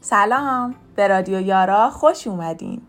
[0.00, 0.74] سلام.
[0.96, 2.82] به رادیو یارا خوش اومدین.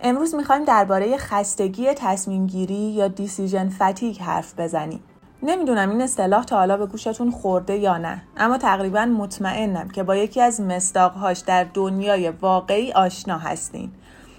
[0.00, 5.00] امروز می‌خوایم درباره خستگی تصمیم گیری یا دیسیژن فتیگ حرف بزنیم.
[5.42, 10.16] نمی‌دونم این اصطلاح تا حالا به گوشتون خورده یا نه اما تقریبا مطمئنم که با
[10.16, 13.90] یکی از مصداقهاش در دنیای واقعی آشنا هستین.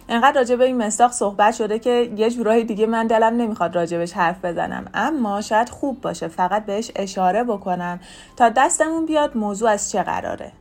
[0.10, 4.14] انقدر راجع به این مصداق صحبت شده که یه جورایی دیگه من دلم نمی‌خواد راجبش
[4.14, 4.86] حرف بزنم.
[4.94, 8.00] اما شاید خوب باشه فقط بهش اشاره بکنم
[8.38, 10.52] تا دستمون بیاد موضوع از چه قراره.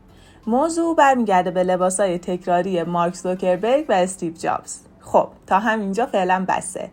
[0.47, 4.81] موضوع برمیگرده به لباسای تکراری مارک زوکربرگ و استیو جابز.
[5.01, 6.91] خب تا همینجا فعلا بسه.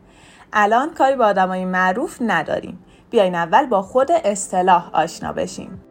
[0.53, 2.85] الان کاری با آدمای معروف نداریم.
[3.09, 5.83] بیاین اول با خود اصطلاح آشنا بشیم.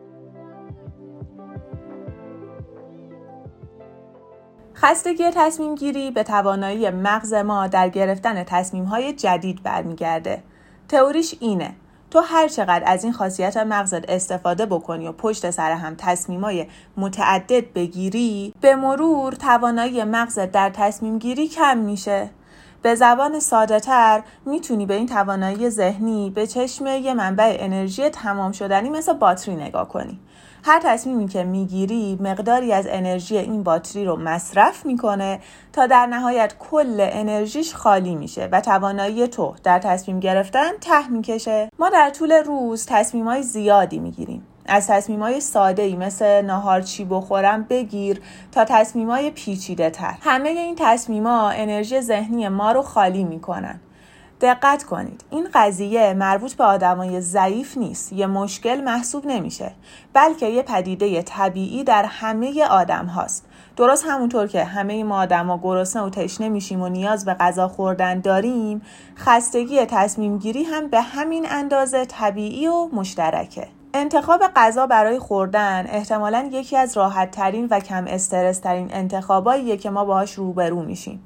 [4.75, 10.43] خستگی تصمیم گیری به توانایی مغز ما در گرفتن تصمیم های جدید برمیگرده.
[10.89, 11.75] تئوریش اینه
[12.11, 17.73] تو هر چقدر از این خاصیت مغزت استفاده بکنی و پشت سر هم تصمیمای متعدد
[17.73, 22.31] بگیری به مرور توانایی مغزت در تصمیم گیری کم میشه.
[22.83, 28.53] به زبان ساده تر می‌تونی به این توانایی ذهنی به چشم یه منبع انرژی تمام
[28.53, 30.21] شدنی مثل باتری نگاه کنی.
[30.65, 35.41] هر تصمیمی که می‌گیری مقداری از انرژی این باتری رو مصرف می‌کنه
[35.73, 41.69] تا در نهایت کل انرژیش خالی میشه و توانایی تو در تصمیم گرفتن ته می‌کشه.
[41.79, 44.47] ما در طول روز تصمیم های زیادی می‌گیریم.
[44.67, 48.21] از تصمیم های ساده ای مثل ناهار چی بخورم بگیر
[48.53, 53.81] تا تصمیم های پیچیده تر همه این تصمیم ها انرژی ذهنی ما رو خالی می‌کنن.
[54.41, 55.25] دقت کنید.
[55.31, 58.13] این قضیه مربوط به آدمای ضعیف نیست.
[58.13, 59.73] یه مشکل محسوب نمیشه.
[60.13, 63.47] بلکه یه پدیده طبیعی در همه آدم هاست.
[63.77, 68.21] درست همونطور که همه ما آدما گرسنه و تشنه میشیم و نیاز به غذا خوردن
[68.21, 68.83] داریم
[69.17, 73.69] خستگی تصمیم گیری هم به همین اندازه طبیعی و مشترکه.
[73.95, 79.91] انتخاب غذا برای خوردن احتمالا یکی از راحت ترین و کم استرس ترین انتخاباییه که
[79.91, 81.23] ما باهاش روبرو میشیم.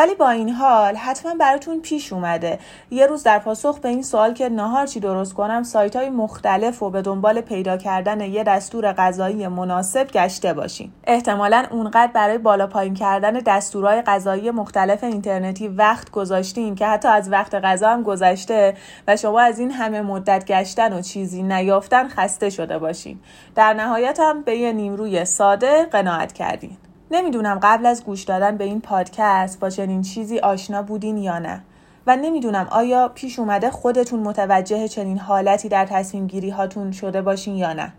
[0.00, 2.58] ولی با این حال حتما براتون پیش اومده.
[2.90, 6.82] یه روز در پاسخ به این سوال که نهار چی درست کنم سایت های مختلف
[6.82, 10.92] و به دنبال پیدا کردن یه دستور غذایی مناسب گشته باشین.
[11.04, 17.32] احتمالا اونقدر برای بالا پایین کردن دستورهای غذایی مختلف اینترنتی وقت گذاشتین که حتی از
[17.32, 18.74] وقت غذا هم گذشته
[19.08, 23.20] و شما از این همه مدت گشتن و چیزی نیافتن خسته شده باشین.
[23.54, 26.76] در نهایت هم به یه نیمروی ساده قناعت کردین.
[27.12, 31.62] نمی‌دونم قبل از گوش دادن به این پادکست با چنین چیزی آشنا بودین یا نه.
[32.06, 37.56] و نمی‌دونم آیا پیش اومده خودتون متوجه چنین حالتی در تصمیم گیری هاتون شده باشین
[37.56, 37.92] یا نه.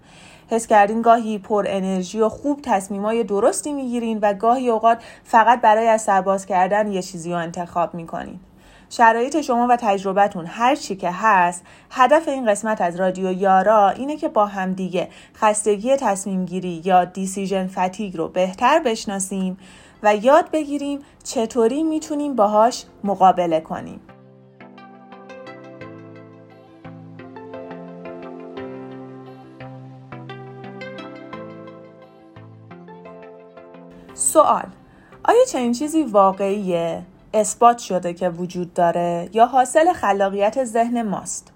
[0.50, 5.88] حس کردین گاهی پر انرژی و خوب تصمیمای درستی می‌گیرین و گاهی اوقات فقط برای
[5.88, 8.40] از سرباز کردن یه چیزی رو انتخاب می‌کنین.
[8.94, 14.18] شرایط شما و تجربتون هر چی که هست هدف این قسمت از رادیو یارا اینه
[14.18, 19.58] که با همدیگه خستگی تصمیم گیری یا دیسیژن فتیگ رو بهتر بشناسیم
[20.04, 24.00] و یاد بگیریم چطوری می‌تونیم باهاش مقابله کنیم.
[34.14, 34.66] سوال
[35.24, 37.04] آیا چنین چیزی واقعیه؟
[37.34, 41.52] اثبات شده که وجود داره یا حاصل خلاقیت ذهن ماست.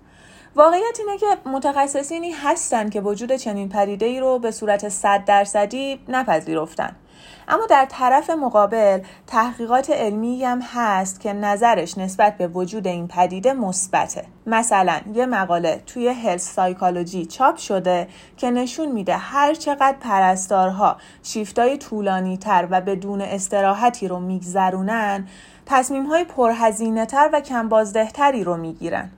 [0.56, 6.00] واقعیت اینه که متخصصینی هستن که وجود چنین پدیده ای رو به صورت صد درصدی
[6.08, 6.96] نپذیرفتن.
[7.48, 13.54] اما در طرف مقابل تحقیقات علمی هم هست که نظرش نسبت به وجود این پدیده
[13.54, 14.26] مثبته.
[14.46, 18.08] مثلا یه مقاله توی هلس سایکولوژی چاپ شده
[18.38, 25.28] که نشون میده هر چقدر پرستارها شیفتای طولانی تر و بدون استراحتی رو میگذرونن
[25.66, 29.10] تصمیم های پرهزینه تر و کم بازدهتری رو می‌گیرن.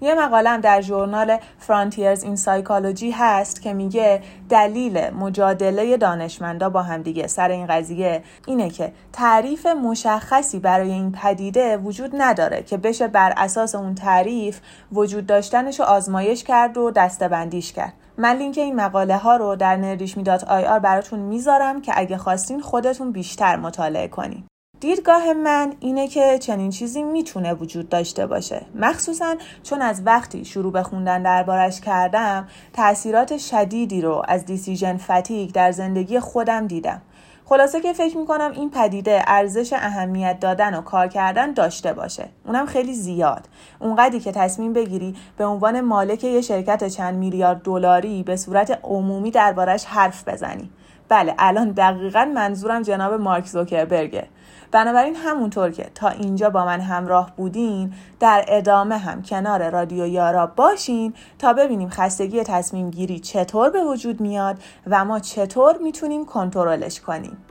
[0.00, 7.26] یه مقالم در ژورنال فرانتیرز این سایکولوژی هست که میگه دلیل مجادله دانشمندا با همدیگه
[7.26, 13.34] سر این قضیه اینه که تعریف مشخصی برای این پدیده وجود نداره که بشه بر
[13.36, 14.60] اساس اون تعریف
[14.92, 17.92] وجود داشتنش رو آزمایش کرد و دسته‌بندیش کرد.
[18.18, 22.60] من لینک این مقاله ها رو در نردیشمی dot ir براتون می‌ذارم که اگه خواستین
[22.60, 24.47] خودتون بیشتر مطالعه کنین.
[24.80, 28.62] دیدگاه من اینه که چنین چیزی می‌تونه وجود داشته باشه.
[28.74, 35.52] مخصوصا چون از وقتی شروع به خوندن دربارش کردم تاثیرات شدیدی رو از decision fatigue
[35.52, 37.02] در زندگی خودم دیدم.
[37.44, 42.28] خلاصه که فکر می‌کنم این پدیده ارزش اهمیت دادن و کار کردن داشته باشه.
[42.46, 43.48] اونم خیلی زیاد.
[43.80, 49.30] اونقدری که تصمیم بگیری به عنوان مالک یه شرکت چند میلیارد دلاری به صورت عمومی
[49.30, 50.70] دربارش حرف بزنی.
[51.08, 54.26] بله الان دقیقا منظورم جناب مارک زوکربرگه.
[54.70, 60.46] بنابراین همونطور که تا اینجا با من همراه بودین در ادامه هم کنار رادیو یارا
[60.46, 67.00] باشین تا ببینیم خستگی تصمیم گیری چطور به وجود میاد و ما چطور می‌تونیم کنترلش
[67.00, 67.44] کنیم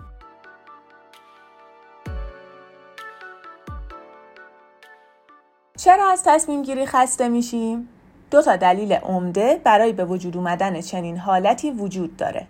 [5.78, 7.90] چرا از تصمیم گیری خسته میشیم؟
[8.32, 12.48] دو تا دلیل عمده برای به وجود اومدن چنین حالتی وجود داره.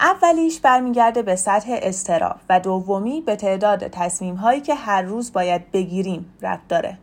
[0.00, 5.72] اولیش برمیگرده به سطح استراب و دومی به تعداد تصمیم هایی که هر روز باید
[5.72, 6.98] بگیریم ربط داره.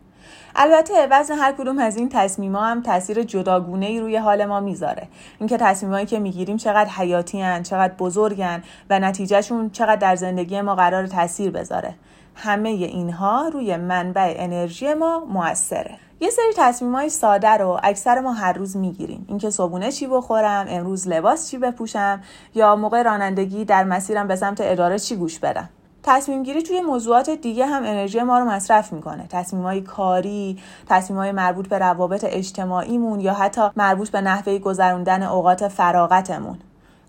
[0.56, 4.60] البته وزن هر کدوم از این تصمیم ها هم تاثیر جداگونه ای روی حال ما
[4.60, 5.08] می‌ذاره
[5.40, 10.62] اینکه تصمیم هایی که می‌گیریم چقدر حیاتی هن، چقدر بزرگن و نتیجهشون چقدر در زندگی
[10.62, 11.94] ما قرار تاثیر بذاره
[12.40, 15.96] همه اینها روی منبع انرژی ما موثره.
[16.20, 19.26] یه سری تصمیم های ساده رو اکثر ما هر روز می‌گیریم.
[19.30, 22.22] اینکه صبونه چی بخورم امروز لباس چی بپوشم
[22.56, 25.70] یا موقع رانندگی در مسیرم به سمت اداره چی گوش بدم.
[26.04, 29.28] تصمیم گیری توی موضوعات دیگه هم انرژی ما رو مصرف می‌کنه.
[29.30, 35.24] تصمیم های کاری تصمیم های مربوط به روابط اجتماعیمون یا حتی مربوط به نحوه گذروندن
[35.24, 36.58] اوقات فراغتمون.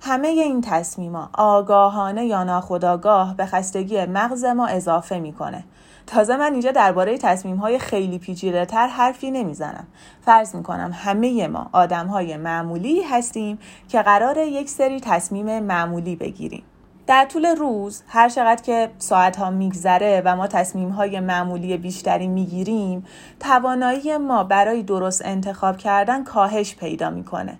[0.00, 5.64] همه این تصمیما آگاهانه یا ناخودآگاه به خستگی مغز ما اضافه می‌کنه.
[6.06, 9.86] تازه من اینجا درباره تصمیم های خیلی پیچیده تر حرفی نمی‌زنم.
[10.20, 13.58] فرض می‌کنم همه ما آدم های معمولی هستیم
[13.88, 16.62] که قرار یک سری تصمیم معمولی بگیریم.
[17.06, 22.26] در طول روز هر چقدر که ساعت ها میگذره و ما تصمیم های معمولی بیشتری
[22.26, 23.06] می‌گیریم
[23.40, 27.58] توانایی ما برای درست انتخاب کردن کاهش پیدا می‌کنه.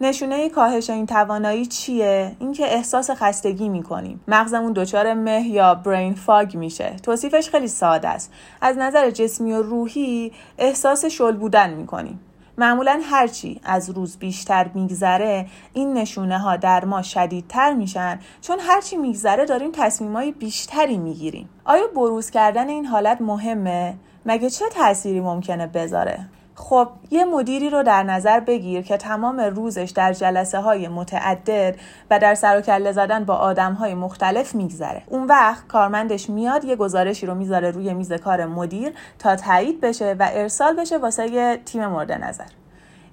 [0.00, 4.20] نشونه کاهش این توانایی چیه؟ اینکه احساس خستگی می‌کنیم.
[4.28, 6.96] مغزمون دچار مه یا برین فاگ میشه.
[7.02, 8.32] توصیفش خیلی ساده است.
[8.60, 12.20] از نظر جسمی و روحی احساس شل بودن می‌کنیم.
[12.58, 18.18] معمولا هرچی از روز بیشتر میگذره این نشونه ها در ما شدیدتر میشن.
[18.40, 21.48] چون هرچی میگذره داریم تصمیم های بیشتری می‌گیریم.
[21.64, 23.94] آیا بروز کردن این حالت مهمه؟
[24.26, 26.28] مگه چه تأثیری ممکنه بذاره؟
[26.58, 31.76] خب یه مدیری رو در نظر بگیر که تمام روزش در جلسه های متعدد
[32.10, 35.02] و در سر و کله زدن با آدم های مختلف میگذره.
[35.06, 40.16] اون وقت کارمندش میاد یه گزارشی رو می‌ذاره روی میز کار مدیر تا تایید بشه
[40.18, 42.44] و ارسال بشه واسه تیم مورد نظر.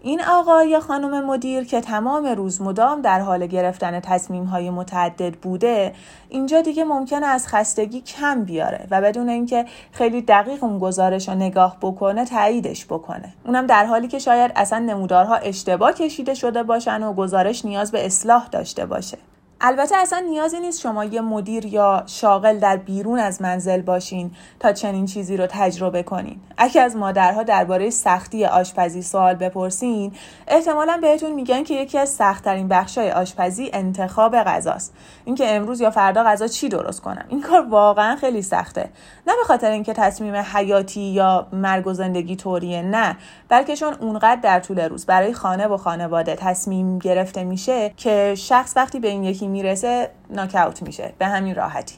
[0.05, 5.33] این آقا یا خانم مدیر که تمام روز مدام در حال گرفتن تصمیم های متعدد
[5.33, 5.93] بوده
[6.29, 11.35] اینجا دیگه ممکنه از خستگی کم بیاره و بدون اینکه خیلی دقیق اون گزارش رو
[11.35, 13.33] نگاه بکنه تاییدش بکنه.
[13.45, 18.05] اونم در حالی که شاید اصلا نمودارها اشتباه کشیده شده باشن و گزارش نیاز به
[18.05, 19.17] اصلاح داشته باشه.
[19.61, 24.73] البته اصلا نیازی نیست شما یه مدیر یا شاغل در بیرون از منزل باشین تا
[24.73, 26.39] چنین چیزی رو تجربه کنین.
[26.57, 30.13] اگه از مادرها درباره سختی آشپزی سوال بپرسین،
[30.47, 34.93] احتمالا بهتون میگن که یکی از سختترین بخشای آشپزی انتخاب غذاست.
[35.25, 37.25] اینکه امروز یا فردا غذا چی درست کنم.
[37.29, 38.89] این کار واقعا خیلی سخته.
[39.27, 43.17] نه به خاطر اینکه تصمیم حیاتی یا مرگ و زندگی طوریه، نه،
[43.49, 48.73] بلکه چون اونقدر در طول روز برای خانه و خانواده تصمیم گرفته میشه که شخص
[48.75, 51.13] وقتی به این یکی می‌رسه ناکاوت میشه.
[51.17, 51.95] به همین راحتی.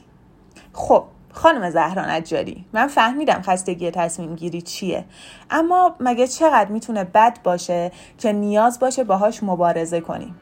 [0.72, 5.04] خب خانم زهران اجاری من فهمیدم خستگی تصمیم گیری چیه.
[5.50, 10.40] اما مگه چقدر می‌تونه بد باشه که نیاز باشه باهاش مبارزه کنیم؟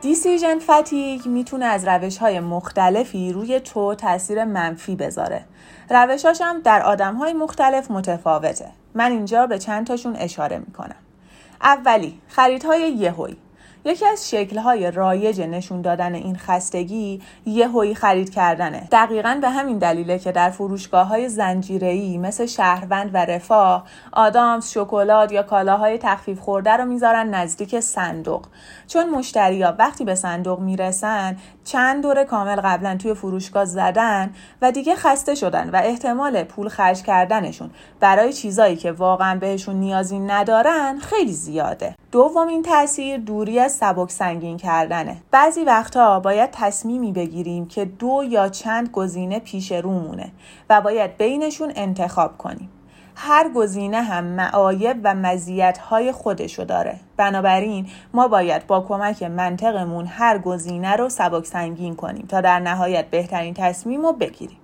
[0.00, 5.44] دیسیژن فتیگ می‌تونه از روش های مختلفی روی تو تاثیر منفی بذاره.
[5.90, 8.68] روشاش هم در آدم های مختلف متفاوته.
[8.94, 10.96] من اینجا به چند تاشون اشاره می‌کنم.
[11.62, 13.36] اولی خریدهای یهویی
[13.84, 18.88] یکی از شکلهای رایج نشون دادن این خستگی یهویی خرید کردنه.
[18.92, 25.32] دقیقا به همین دلیله که در فروشگاه های زنجیره‌ای مثل شهروند و رفاه آدامس شکلات
[25.32, 28.46] یا کالاهای تخفیف خورده رو می‌ذارن نزدیک صندوق.
[28.86, 34.30] چون مشتریا وقتی به صندوق می‌رسن چند دوره کامل قبلا توی فروشگاه زدن
[34.62, 37.70] و دیگه خسته شدن و احتمال پول خرج کردنشون
[38.00, 41.94] برای چیزایی که واقعا بهشون نیازی ندارن خیلی زیاده.
[42.12, 45.16] دومین تاثیر دوری از سبک سنگین کردنه.
[45.30, 50.32] بعضی وقتها باید تصمیمی بگیریم که دو یا چند گزینه پیش رومونه
[50.70, 52.68] و باید بینشون انتخاب کنیم.
[53.16, 57.00] هر گزینه هم معایب و مزیت‌های خودشو داره.
[57.16, 63.06] بنابراین ما باید با کمک منطقمون هر گزینه رو سبک سنگین کنیم تا در نهایت
[63.10, 64.57] بهترین تصمیم رو بگیریم.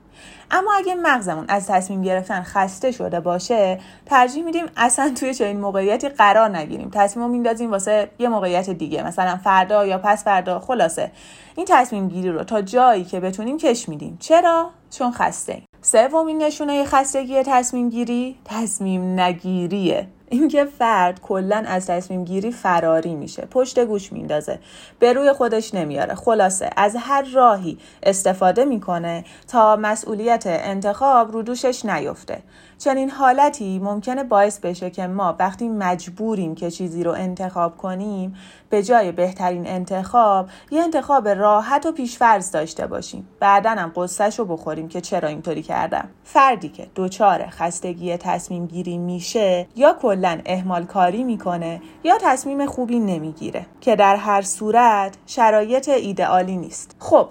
[0.50, 6.08] اما اگه مغزمون از تصمیم گرفتن خسته شده باشه ترجیح میدیم اصلا توی چنین موقعیتی
[6.08, 6.90] قرار نگیریم.
[6.94, 11.10] تصمیم رو میندازیم واسه یه موقعیت دیگه مثلا فردا یا پس فردا خلاصه.
[11.56, 14.16] این تصمیم گیری رو تا جایی که بتونیم کش میدیم.
[14.20, 20.08] چرا؟ چون خسته سومین نشونه خستگی تصمیم گیری تصمیم نگیریه.
[20.28, 23.46] اینکه فرد کلا از تصمیم گیری فراری میشه.
[23.50, 24.58] پشت گوش میندازه.
[24.98, 26.14] به روی خودش نمیاره.
[26.14, 32.42] خلاصه از هر راهی استفاده می‌کنه تا مسئولیت انتخاب رو دوشش نیفته.
[32.84, 38.34] چنین حالتی ممکنه باعث بشه که ما وقتی مجبوریم که چیزی رو انتخاب کنیم
[38.70, 43.28] به جای بهترین انتخاب یه انتخاب راحت و پیشفرض داشته باشیم.
[43.40, 46.08] بعدا هم قصهش رو بخوریم که چرا اینطوری کردم.
[46.24, 52.98] فردی که دچار خستگی تصمیم گیری میشه یا کلا اهمال کاری می‌کنه یا تصمیم خوبی
[52.98, 56.96] نمی‌گیره که در هر صورت شرایط ایدئالی نیست.
[56.98, 57.28] خب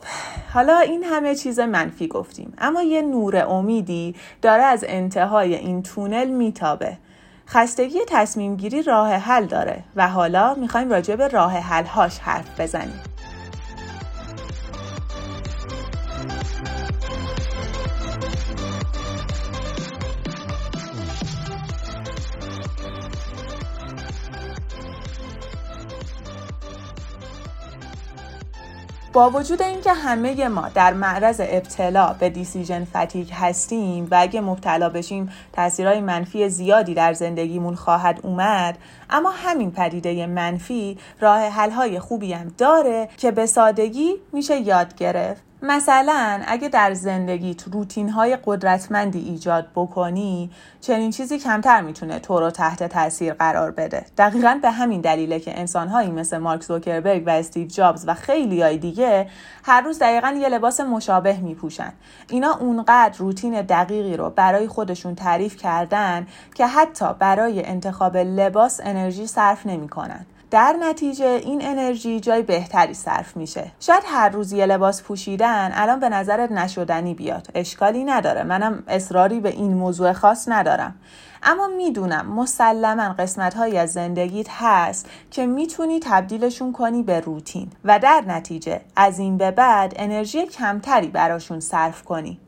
[0.53, 6.27] حالا این همه چیز منفی گفتیم اما یه نور امیدی داره از انتهای این تونل
[6.29, 6.97] میتابه.
[7.47, 12.59] خستگی تصمیم گیری راه حل داره و حالا می‌خوایم راجع به راه حل هاش حرف
[12.59, 13.12] بزنیم.
[29.13, 34.89] با وجود اینکه همه ما در معرض ابتلا به دیسیژن فتیک هستیم و اگه مبتلا
[34.89, 38.77] بشیم تاثیرهای منفی زیادی در زندگیمون خواهد اومد
[39.09, 45.52] اما همین پدیده منفی راه حل‌های خوبی هم داره که به سادگی میشه یاد گرفت.
[45.65, 50.51] مثلا اگه در زندگیت روتین های قدرتمندی ایجاد بکنی
[50.81, 54.05] چنین چیزی کمتر می‌تونه تو رو تحت تاثیر قرار بده.
[54.17, 58.77] دقیقا به همین دلیله که انسانهایی مثل مارک زوکربرگ و استیو جابز و خیلی های
[58.77, 59.29] دیگه
[59.63, 61.93] هر روز دقیقا یه لباس مشابه میپوشن.
[62.29, 69.27] اینا اونقدر روتین دقیقی رو برای خودشون تعریف کردن که حتی برای انتخاب لباس انرژی
[69.27, 70.25] صرف نمی‌کنن.
[70.53, 73.71] در نتیجه این انرژی جای بهتری صرف میشه.
[73.79, 77.47] شاید هر روز یه لباس پوشیدن الان به نظرت نشدنی بیاد.
[77.55, 78.43] اشکالی نداره.
[78.43, 80.95] منم اصراری به این موضوع خاص ندارم.
[81.43, 87.99] اما می‌دونم مسلما قسمت هایی از زندگیت هست که می‌تونی تبدیلشون کنی به روتین و
[87.99, 92.39] در نتیجه از این به بعد انرژی کمتری براشون صرف کنی.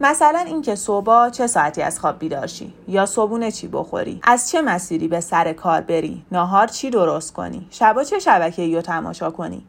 [0.00, 2.48] مثلا اینکه صبح چه ساعتی از خواب بیدار
[2.88, 7.66] یا صبونه چی بخوری؟ از چه مسیری به سر کار بری؟ ناهار چی درست کنی؟
[7.70, 9.64] شبا چه شبکه رو تماشا کنی؟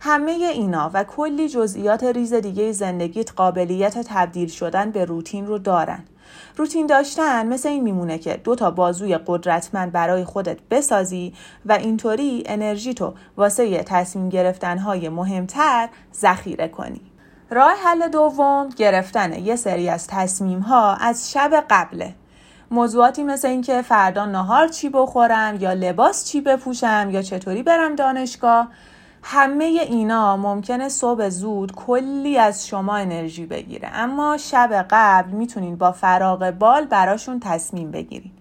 [0.00, 6.04] همه اینا و کلی جزئیات ریز دیگه زندگیت قابلیت تبدیل شدن به روتین رو دارن.
[6.56, 11.32] روتین داشتن مثل این میمونه که دو تا بازوی قدرتمند برای خودت بسازی
[11.66, 17.00] و اینطوری انرژی تو واسه تصمیم گرفتنهای مهمتر ذخیره کنی.
[17.50, 22.14] راه حل دوم گرفتن یه سری از تصمیم ها از شب قبله.
[22.70, 28.68] موضوعاتی مثل اینکه فردا نهار چی بخورم یا لباس چی بپوشم یا چطوری برم دانشگاه
[29.22, 33.90] همه اینا ممکنه صبح زود کلی از شما انرژی بگیره.
[33.94, 38.32] اما شب قبل می‌تونین با فراغ بال براشون تصمیم بگیرین.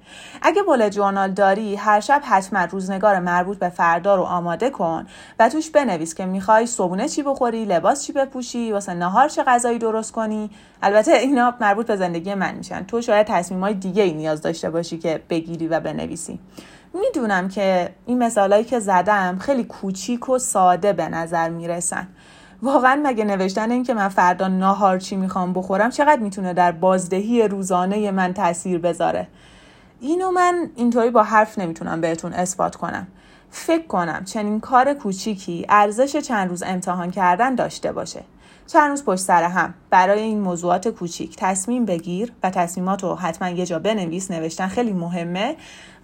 [0.41, 5.07] اگه بول جورنال داری هر شب حتما روزنگار مربوط به فردا رو آماده کن
[5.39, 9.79] و توش بنویس که می‌خوای صبونه چی بخوری لباس چی بپوشی واسه نهار چه غذایی
[9.79, 10.49] درست کنی.
[10.81, 12.83] البته اینا مربوط به زندگی من میشن.
[12.83, 16.39] تو شاید تصمیم های دیگه ای نیاز داشته باشی که بگیری و بنویسی.
[16.93, 22.07] می‌دونم که این مثالایی که زدم خیلی کوچیک و ساده به نظر می‌رسن.
[22.61, 27.47] واقعا مگه نوشتن این که من فردا ناهار چی می‌خوام بخورم چقدر می‌تونه در بازدهی
[27.47, 29.27] روزانه من تاثیر بذاره؟
[30.01, 33.07] اینو من اینطوری با حرف نمی‌تونم بهتون اثبات کنم.
[33.51, 38.23] فکر کنم چنین کار کوچیکی ارزش چند روز امتحان کردن داشته باشه.
[38.67, 39.73] چند روز پشت سر هم.
[39.89, 41.35] برای این موضوعات کوچیک.
[41.37, 44.31] تصمیم بگیر و تصمیمات رو حتما یه جا بنویس.
[44.31, 45.55] نوشتن خیلی مهمه.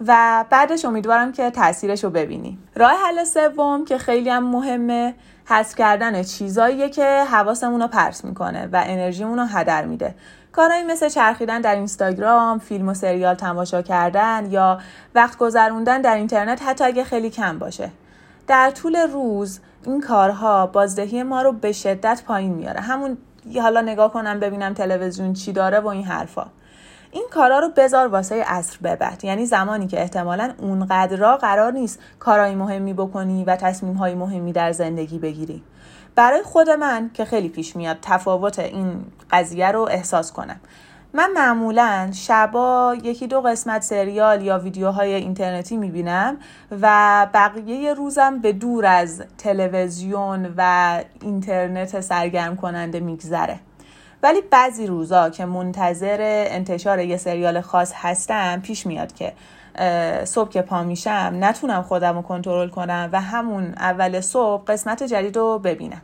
[0.08, 2.58] و بعدش امیدوارم که تاثیرش رو ببینی.
[2.76, 5.14] راه حل سوم که خیلی هم مهمه
[5.46, 10.16] حذف کردن چیزاییه که حواسمون رو پرس می‌کنه و انرژیمون رو هدر میده.
[10.56, 14.80] کارهایی مثل چرخیدن در اینستاگرام، فیلم و سریال تماشا کردن یا
[15.16, 17.92] وقت گذروندن در اینترنت حتی اگه خیلی کم باشه.
[18.48, 22.80] در طول روز این کارها بازدهی ما رو به شدت پایین میاره.
[22.80, 23.18] همون
[23.62, 26.46] حالا نگاه کنم ببینم تلویزیون چی داره و این حرفا.
[27.12, 32.56] این کارا رو بذار واسه اصر ببد یعنی زمانی که احتمالا اونقدرا قرار نیست کارهای
[32.56, 35.64] مهمی بکنی و تصمیم های مهمی در زندگی بگیری
[36.16, 40.60] برای خود من که خیلی پیش میاد تفاوت این قضیه رو احساس کنم.
[41.14, 46.38] من معمولا شبا یکی دو قسمت سریال یا ویدیوهای اینترنتی می‌بینم
[46.82, 53.60] و بقیه روزم به دور از تلویزیون و اینترنت سرگرم کننده میگذره.
[54.24, 56.18] ولی بعضی روزا که منتظر
[56.50, 59.34] انتشار یه سریال خاص هستم پیش میاد که
[60.26, 65.38] صبح که پا میشم نتونم خودم رو کنترل کنم و همون اول صبح قسمت جدید
[65.38, 66.02] رو ببینم.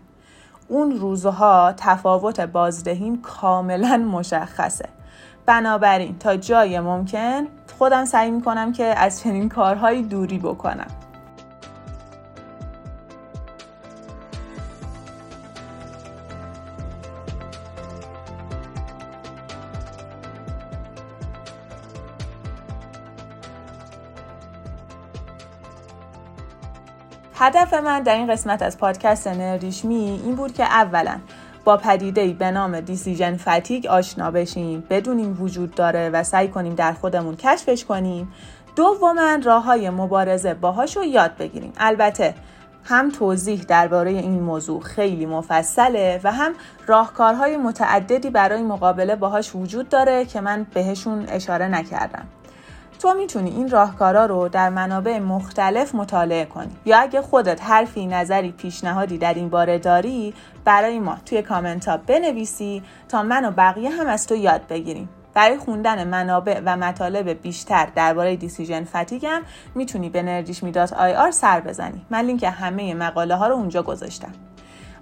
[0.68, 4.90] اون روزها تفاوت بازدهیم کاملا مشخصه.
[5.46, 7.48] بنابراین تا جای ممکن
[7.78, 10.88] خودم سعی می‌کنم که از چنین کارهایی دوری بکنم.
[27.42, 31.20] هدف من در این قسمت از پادکست نردیشمی این بود که اولا
[31.64, 36.94] با پدیده به نام دیسیژن فتیگ آشنا بشیم بدونیم وجود داره و سعی کنیم در
[36.94, 38.34] خودمون کشفش کنیم.
[38.76, 41.74] دوما راه های مبارزه باهاش رو یاد بگیریم.
[41.78, 42.36] البته
[42.84, 46.54] هم توضیح درباره این موضوع خیلی مفصله و هم
[46.88, 52.28] راهکارهای متعددی برای مقابله باهاش وجود داره که من بهشون اشاره نکردم.
[53.02, 56.72] تو می‌تونی این راهکارا رو در منابع مختلف مطالعه کنی.
[56.86, 60.34] یا اگه خودت حرفی نظری پیشنهادی در این باره داری
[60.66, 65.10] برای ما توی کامنت ها بنویسی تا من و بقیه هم از تو یاد بگیریم.
[65.34, 69.42] برای خوندن منابع و مطالب بیشتر درباره decision fatigue م
[69.76, 72.06] می‌تونی به نردیشمی dot ir سر بزنی.
[72.10, 74.32] من لینک همه مقاله ها رو اونجا گذاشتم.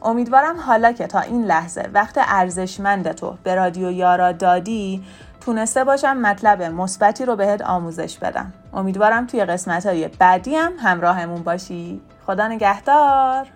[0.02, 5.04] امیدوارم حالا که تا این لحظه وقت ارزشمندتو به رادیو یارا دادی
[5.50, 8.54] تونسته باشم مطلب مثبتی رو بهت آموزش بدم.
[8.74, 12.02] امیدوارم توی قسمت های بعدی هم همراهمون باشی.
[12.26, 13.48] خدا نگهدار.